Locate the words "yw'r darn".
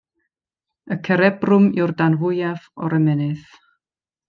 1.81-2.17